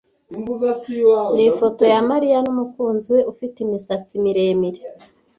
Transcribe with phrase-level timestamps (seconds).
[1.35, 4.81] Ni ifoto ya Mariya n'umukunzi we ufite imisatsi miremire.